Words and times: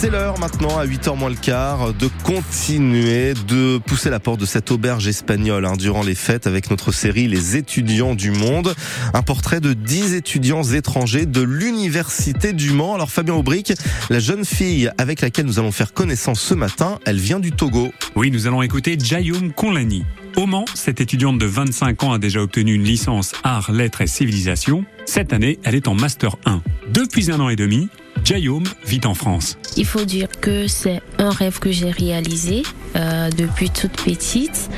C'est 0.00 0.10
l'heure 0.10 0.38
maintenant, 0.38 0.78
à 0.78 0.86
8h 0.86 1.18
moins 1.18 1.28
le 1.28 1.34
quart, 1.34 1.92
de 1.92 2.08
continuer 2.22 3.34
de 3.34 3.78
pousser 3.78 4.10
la 4.10 4.20
porte 4.20 4.38
de 4.38 4.46
cette 4.46 4.70
auberge 4.70 5.08
espagnole 5.08 5.66
hein, 5.66 5.72
durant 5.76 6.04
les 6.04 6.14
fêtes 6.14 6.46
avec 6.46 6.70
notre 6.70 6.92
série 6.92 7.26
Les 7.26 7.56
étudiants 7.56 8.14
du 8.14 8.30
monde. 8.30 8.76
Un 9.12 9.22
portrait 9.22 9.58
de 9.58 9.72
10 9.72 10.14
étudiants 10.14 10.62
étrangers 10.62 11.26
de 11.26 11.42
l'Université 11.42 12.52
du 12.52 12.70
Mans. 12.70 12.94
Alors 12.94 13.10
Fabien 13.10 13.34
Aubric, 13.34 13.72
la 14.08 14.20
jeune 14.20 14.44
fille 14.44 14.88
avec 14.98 15.20
laquelle 15.20 15.46
nous 15.46 15.58
allons 15.58 15.72
faire 15.72 15.92
connaissance 15.92 16.40
ce 16.40 16.54
matin, 16.54 17.00
elle 17.04 17.18
vient 17.18 17.40
du 17.40 17.50
Togo. 17.50 17.90
Oui, 18.14 18.30
nous 18.30 18.46
allons 18.46 18.62
écouter 18.62 18.96
Jayoum 18.96 19.52
Konlani. 19.52 20.04
Au 20.36 20.46
Mans, 20.46 20.66
cette 20.74 21.00
étudiante 21.00 21.38
de 21.38 21.46
25 21.46 22.04
ans 22.04 22.12
a 22.12 22.18
déjà 22.20 22.40
obtenu 22.40 22.74
une 22.74 22.84
licence 22.84 23.32
Arts, 23.42 23.72
Lettres 23.72 24.02
et 24.02 24.06
Civilisation. 24.06 24.84
Cette 25.06 25.32
année, 25.32 25.58
elle 25.64 25.74
est 25.74 25.88
en 25.88 25.94
Master 25.94 26.36
1. 26.44 26.62
Depuis 26.92 27.32
un 27.32 27.40
an 27.40 27.48
et 27.48 27.56
demi, 27.56 27.88
Jayoum 28.28 28.64
vit 28.84 29.00
en 29.06 29.14
France. 29.14 29.56
Il 29.78 29.86
faut 29.86 30.04
dire 30.04 30.28
que 30.28 30.66
c'est 30.68 31.00
un 31.16 31.30
rêve 31.30 31.60
que 31.60 31.72
j'ai 31.72 31.90
réalisé 31.90 32.62
euh, 32.94 33.30
depuis 33.30 33.70
toute 33.70 33.92
petite. 33.92 34.68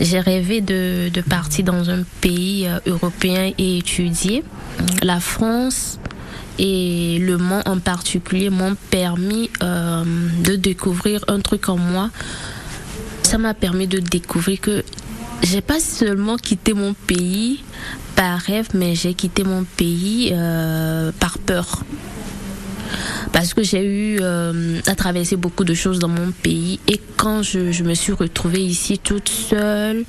J'ai 0.00 0.18
rêvé 0.18 0.60
de, 0.60 1.08
partir 1.28 1.66
dans 1.66 1.88
un 1.88 2.02
pays 2.20 2.66
euh, 2.66 2.80
européen 2.86 3.52
et 3.58 3.78
étudier. 3.78 4.42
La 5.04 5.20
France 5.20 6.00
et 6.58 7.20
le 7.20 7.38
Mans 7.38 7.62
en 7.64 7.78
particulier 7.78 8.50
m'ont 8.50 8.74
permis 8.90 9.50
euh, 9.62 10.02
de 10.42 10.56
découvrir 10.56 11.24
un 11.28 11.38
truc 11.38 11.68
en 11.68 11.76
moi 11.76 12.10
ça 13.22 13.38
m'a 13.38 13.54
permis 13.54 13.86
de 13.86 14.00
découvrir 14.00 14.60
que 14.60 14.82
j'ai 15.44 15.60
pas 15.60 15.78
seulement 15.78 16.36
quitté 16.36 16.74
mon 16.74 16.94
pays 16.94 17.62
par 18.16 18.40
rêve, 18.40 18.70
mais 18.74 18.96
j'ai 18.96 19.14
quitté 19.14 19.44
mon 19.44 19.62
pays 19.62 20.34
par 21.20 21.38
peur. 21.38 21.84
Parce 23.40 23.54
que 23.54 23.62
j'ai 23.62 23.82
eu 23.82 24.18
euh, 24.20 24.80
à 24.86 24.94
traverser 24.94 25.34
beaucoup 25.34 25.64
de 25.64 25.72
choses 25.72 25.98
dans 25.98 26.08
mon 26.08 26.30
pays 26.30 26.78
et 26.86 27.00
quand 27.16 27.42
je, 27.42 27.72
je 27.72 27.84
me 27.84 27.94
suis 27.94 28.12
retrouvée 28.12 28.60
ici 28.60 28.98
toute 28.98 29.30
seule, 29.30 30.04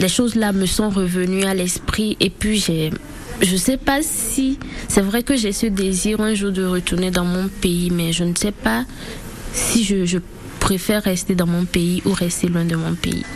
les 0.00 0.08
choses 0.08 0.34
là 0.34 0.52
me 0.52 0.64
sont 0.64 0.88
revenues 0.88 1.44
à 1.44 1.52
l'esprit 1.52 2.16
et 2.18 2.30
puis 2.30 2.60
j'ai 2.60 2.92
je 3.42 3.56
sais 3.56 3.76
pas 3.76 4.00
si 4.00 4.58
c'est 4.88 5.02
vrai 5.02 5.22
que 5.22 5.36
j'ai 5.36 5.52
ce 5.52 5.66
désir 5.66 6.22
un 6.22 6.32
jour 6.32 6.50
de 6.50 6.64
retourner 6.64 7.10
dans 7.10 7.26
mon 7.26 7.48
pays, 7.48 7.90
mais 7.90 8.14
je 8.14 8.24
ne 8.24 8.34
sais 8.34 8.52
pas 8.52 8.86
si 9.52 9.84
je, 9.84 10.06
je 10.06 10.16
préfère 10.60 11.02
rester 11.02 11.34
dans 11.34 11.46
mon 11.46 11.66
pays 11.66 12.00
ou 12.06 12.14
rester 12.14 12.48
loin 12.48 12.64
de 12.64 12.76
mon 12.76 12.94
pays. 12.94 13.26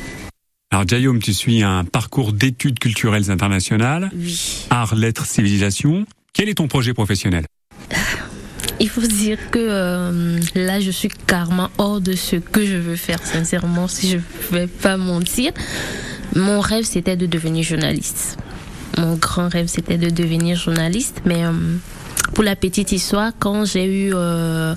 Alors 0.70 0.88
Jayom, 0.88 1.18
tu 1.18 1.34
suis 1.34 1.62
un 1.62 1.84
parcours 1.84 2.32
d'études 2.32 2.78
culturelles 2.78 3.30
internationales. 3.30 4.10
Oui. 4.16 4.64
Arts, 4.70 4.94
lettres, 4.94 5.26
civilisation. 5.26 6.06
Quel 6.32 6.48
est 6.48 6.54
ton 6.54 6.68
projet 6.68 6.94
professionnel? 6.94 7.44
Il 8.82 8.88
faut 8.88 9.00
dire 9.00 9.38
que 9.52 9.60
euh, 9.60 10.40
là, 10.56 10.80
je 10.80 10.90
suis 10.90 11.08
carrément 11.08 11.70
hors 11.78 12.00
de 12.00 12.16
ce 12.16 12.34
que 12.34 12.66
je 12.66 12.76
veux 12.76 12.96
faire, 12.96 13.24
sincèrement, 13.24 13.86
si 13.86 14.10
je 14.10 14.16
ne 14.16 14.58
vais 14.58 14.66
pas 14.66 14.96
mentir. 14.96 15.52
Mon 16.34 16.58
rêve, 16.58 16.84
c'était 16.84 17.16
de 17.16 17.26
devenir 17.26 17.62
journaliste. 17.62 18.38
Mon 18.98 19.14
grand 19.14 19.48
rêve, 19.48 19.68
c'était 19.68 19.98
de 19.98 20.10
devenir 20.10 20.56
journaliste. 20.56 21.22
Mais 21.24 21.44
euh, 21.44 21.52
pour 22.34 22.42
la 22.42 22.56
petite 22.56 22.90
histoire, 22.90 23.30
quand 23.38 23.64
j'ai 23.64 23.84
eu 23.84 24.10
euh, 24.14 24.74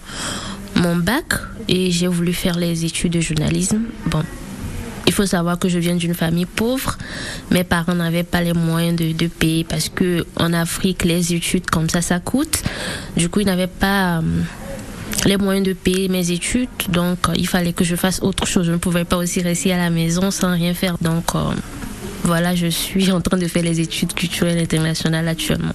mon 0.76 0.96
bac 0.98 1.34
et 1.68 1.90
j'ai 1.90 2.08
voulu 2.08 2.32
faire 2.34 2.60
les 2.60 2.86
études 2.86 3.14
de 3.14 3.22
journalisme. 3.22 3.82
Bon, 4.06 4.22
il 5.08 5.14
faut 5.14 5.26
savoir 5.26 5.60
que 5.60 5.70
je 5.70 5.80
viens 5.80 5.96
d'une 5.96 6.14
famille 6.14 6.46
pauvre. 6.46 6.98
Mes 7.52 7.64
parents 7.64 7.96
n'avaient 7.96 8.24
pas 8.24 8.42
les 8.42 8.54
moyens 8.54 8.96
de, 8.96 9.12
de, 9.12 9.28
payer 9.28 9.64
parce 9.64 9.90
que 9.90 10.26
en 10.38 10.54
Afrique, 10.54 11.04
les 11.04 11.34
études 11.34 11.70
comme 11.70 11.90
ça, 11.90 12.02
ça 12.02 12.20
coûte. 12.20 12.64
Du 13.16 13.30
coup, 13.30 13.42
ils 13.42 13.46
n'avaient 13.46 13.68
pas 13.68 14.18
euh, 14.18 14.22
les 15.26 15.38
moyens 15.38 15.66
de 15.66 15.74
payer 15.74 16.10
mes 16.10 16.32
études. 16.32 16.70
Donc, 16.90 17.30
euh, 17.30 17.34
il 17.36 17.48
fallait 17.48 17.74
que 17.74 17.84
je 17.84 17.96
fasse 17.96 18.22
autre 18.22 18.46
chose. 18.48 18.66
Je 18.66 18.72
ne 18.72 18.78
pouvais 18.78 19.06
pas 19.06 19.18
aussi 19.18 19.42
rester 19.42 19.74
à 19.74 19.78
la 19.78 19.90
maison 19.90 20.32
sans 20.32 20.54
rien 20.54 20.74
faire. 20.74 20.98
Donc, 21.00 21.36
euh, 21.36 21.40
voilà, 22.24 22.56
je 22.56 22.68
suis 22.68 23.12
en 23.12 23.22
train 23.22 23.38
de 23.38 23.48
faire 23.48 23.64
les 23.64 23.80
études 23.80 24.14
culturelles 24.14 24.60
internationales 24.60 25.28
actuellement. 25.28 25.74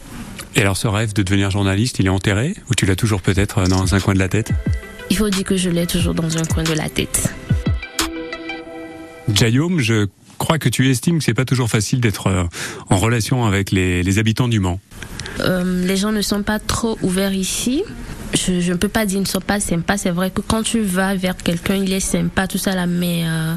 Et 0.56 0.62
alors, 0.62 0.76
ce 0.76 0.88
rêve 0.88 1.12
de 1.12 1.22
devenir 1.22 1.50
journaliste, 1.50 2.00
il 2.00 2.06
est 2.06 2.10
enterré 2.10 2.56
ou 2.68 2.74
tu 2.74 2.84
l'as 2.84 2.96
toujours 2.96 3.22
peut-être 3.22 3.68
dans 3.68 3.94
un 3.94 4.00
coin 4.00 4.14
de 4.14 4.18
la 4.18 4.28
tête? 4.28 4.50
Il 5.08 5.16
faut 5.16 5.28
dire 5.28 5.44
que 5.44 5.56
je 5.56 5.70
l'ai 5.70 5.86
toujours 5.86 6.14
dans 6.14 6.36
un 6.36 6.44
coin 6.44 6.64
de 6.64 6.72
la 6.72 6.88
tête. 6.88 7.32
Jayom, 9.34 9.78
je 9.78 10.06
crois 10.38 10.58
que 10.58 10.68
tu 10.68 10.90
estimes 10.90 11.18
que 11.18 11.24
c'est 11.24 11.34
pas 11.34 11.44
toujours 11.44 11.68
facile 11.68 12.00
d'être 12.00 12.48
en 12.88 12.96
relation 12.96 13.44
avec 13.44 13.70
les, 13.70 14.18
habitants 14.18 14.48
du 14.48 14.60
Mans. 14.60 14.80
Euh, 15.40 15.86
les 15.86 15.96
gens 15.96 16.12
ne 16.12 16.22
sont 16.22 16.42
pas 16.42 16.58
trop 16.58 16.98
ouverts 17.02 17.34
ici. 17.34 17.84
Je, 18.34 18.60
je 18.60 18.72
ne 18.72 18.76
peux 18.76 18.88
pas 18.88 19.06
dire 19.06 19.16
qu'ils 19.16 19.22
ne 19.22 19.28
sont 19.28 19.40
pas 19.40 19.60
sympas. 19.60 19.96
C'est 19.96 20.10
vrai 20.10 20.30
que 20.30 20.40
quand 20.40 20.62
tu 20.62 20.80
vas 20.80 21.14
vers 21.14 21.36
quelqu'un, 21.36 21.76
il 21.76 21.92
est 21.92 22.00
sympa, 22.00 22.46
tout 22.46 22.58
ça 22.58 22.74
là, 22.74 22.86
mais 22.86 23.24
euh, 23.24 23.54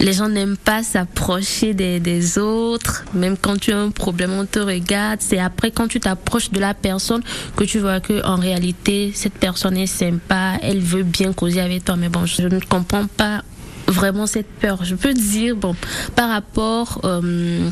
les 0.00 0.12
gens 0.12 0.28
n'aiment 0.28 0.56
pas 0.56 0.82
s'approcher 0.82 1.74
des, 1.74 2.00
des, 2.00 2.38
autres. 2.38 3.04
Même 3.14 3.36
quand 3.36 3.58
tu 3.58 3.72
as 3.72 3.78
un 3.78 3.90
problème, 3.90 4.32
on 4.32 4.44
te 4.44 4.58
regarde. 4.58 5.20
C'est 5.20 5.38
après 5.38 5.70
quand 5.70 5.88
tu 5.88 6.00
t'approches 6.00 6.50
de 6.50 6.60
la 6.60 6.74
personne 6.74 7.22
que 7.56 7.64
tu 7.64 7.78
vois 7.78 8.00
que 8.00 8.24
en 8.26 8.36
réalité 8.36 9.12
cette 9.14 9.34
personne 9.34 9.76
est 9.76 9.86
sympa, 9.86 10.58
elle 10.62 10.80
veut 10.80 11.04
bien 11.04 11.32
causer 11.32 11.60
avec 11.60 11.84
toi. 11.84 11.96
Mais 11.96 12.08
bon, 12.08 12.26
je 12.26 12.42
ne 12.42 12.60
comprends 12.60 13.06
pas 13.06 13.42
vraiment 13.92 14.26
cette 14.26 14.48
peur. 14.48 14.84
Je 14.84 14.94
peux 14.94 15.14
dire 15.14 15.56
bon 15.56 15.74
par 16.16 16.28
rapport 16.28 17.00
euh, 17.04 17.68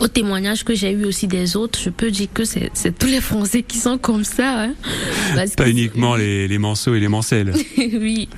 aux 0.00 0.08
témoignages 0.08 0.64
que 0.64 0.74
j'ai 0.74 0.92
eu 0.92 1.04
aussi 1.04 1.26
des 1.26 1.56
autres, 1.56 1.78
je 1.82 1.90
peux 1.90 2.10
dire 2.10 2.28
que 2.32 2.44
c'est 2.44 2.98
tous 2.98 3.06
les 3.06 3.20
Français 3.20 3.62
qui 3.62 3.78
sont 3.78 3.98
comme 3.98 4.24
ça. 4.24 4.64
Hein. 4.64 4.74
Parce 5.34 5.54
pas 5.56 5.68
uniquement 5.68 6.16
les, 6.16 6.48
les 6.48 6.58
manceaux 6.58 6.94
et 6.94 7.00
les 7.00 7.08
mancelles. 7.08 7.52
oui. 7.78 8.28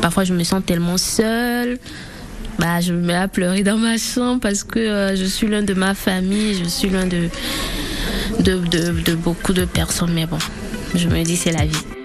Parfois, 0.00 0.24
je 0.24 0.32
me 0.34 0.44
sens 0.44 0.62
tellement 0.64 0.96
seule 0.96 1.78
bah, 2.60 2.80
je 2.82 2.92
me 2.92 3.00
mets 3.00 3.14
à 3.14 3.26
pleurer 3.26 3.62
dans 3.62 3.78
ma 3.78 3.96
chambre 3.96 4.40
parce 4.40 4.64
que 4.64 4.78
euh, 4.78 5.16
je 5.16 5.24
suis 5.24 5.46
l'un 5.46 5.62
de 5.62 5.72
ma 5.72 5.94
famille, 5.94 6.54
je 6.62 6.68
suis 6.68 6.90
l'un 6.90 7.06
de 7.06 7.28
de, 8.40 8.58
de, 8.58 9.00
de 9.00 9.14
beaucoup 9.14 9.54
de 9.54 9.64
personnes. 9.64 10.12
Mais 10.12 10.26
bon, 10.26 10.38
je 10.94 11.08
me 11.08 11.22
dis 11.22 11.36
c'est 11.36 11.52
la 11.52 11.64
vie. 11.64 11.99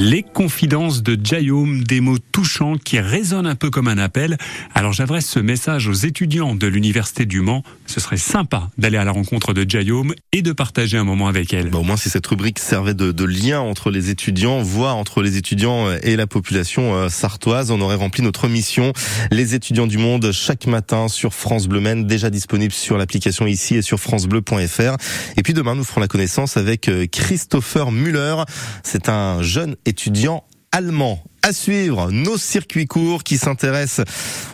Les 0.00 0.22
confidences 0.22 1.02
de 1.02 1.18
Jayom, 1.20 1.82
des 1.82 2.00
mots 2.00 2.20
touchants 2.30 2.76
qui 2.76 3.00
résonnent 3.00 3.48
un 3.48 3.56
peu 3.56 3.68
comme 3.68 3.88
un 3.88 3.98
appel. 3.98 4.38
Alors 4.72 4.92
j'adresse 4.92 5.26
ce 5.26 5.40
message 5.40 5.88
aux 5.88 5.92
étudiants 5.92 6.54
de 6.54 6.68
l'Université 6.68 7.26
du 7.26 7.40
Mans. 7.40 7.64
Ce 7.88 8.00
serait 8.00 8.18
sympa 8.18 8.68
d'aller 8.76 8.98
à 8.98 9.04
la 9.04 9.12
rencontre 9.12 9.54
de 9.54 9.68
Jayom 9.68 10.12
et 10.32 10.42
de 10.42 10.52
partager 10.52 10.98
un 10.98 11.04
moment 11.04 11.26
avec 11.26 11.54
elle. 11.54 11.70
Bah, 11.70 11.78
au 11.78 11.82
moins 11.82 11.96
si 11.96 12.10
cette 12.10 12.26
rubrique 12.26 12.58
servait 12.58 12.92
de, 12.92 13.24
lien 13.24 13.60
entre 13.60 13.90
les 13.90 14.10
étudiants, 14.10 14.62
voire 14.62 14.96
entre 14.96 15.22
les 15.22 15.38
étudiants 15.38 15.90
et 16.02 16.14
la 16.14 16.26
population 16.26 16.94
euh, 16.94 17.08
sartoise, 17.08 17.70
on 17.70 17.80
aurait 17.80 17.96
rempli 17.96 18.22
notre 18.22 18.46
mission. 18.46 18.92
Les 19.30 19.54
étudiants 19.54 19.86
du 19.86 19.96
monde 19.96 20.32
chaque 20.32 20.66
matin 20.66 21.08
sur 21.08 21.32
France 21.32 21.66
Bleu 21.66 21.80
Maine, 21.80 22.06
déjà 22.06 22.28
disponible 22.28 22.74
sur 22.74 22.98
l'application 22.98 23.46
ici 23.46 23.76
et 23.76 23.82
sur 23.82 23.98
francebleu.fr. 23.98 24.96
Et 25.38 25.42
puis 25.42 25.54
demain 25.54 25.74
nous 25.74 25.84
ferons 25.84 26.02
la 26.02 26.08
connaissance 26.08 26.58
avec 26.58 26.88
euh, 26.88 27.06
Christopher 27.10 27.90
Müller. 27.90 28.36
C'est 28.82 29.08
un 29.08 29.40
jeune 29.40 29.76
étudiant 29.86 30.44
allemand. 30.72 31.22
À 31.42 31.52
suivre 31.52 32.10
nos 32.10 32.36
circuits 32.36 32.86
courts 32.86 33.22
qui 33.22 33.38
s'intéressent 33.38 34.04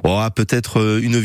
oh, 0.04 0.18
à 0.18 0.30
peut-être 0.30 1.00
une 1.02 1.18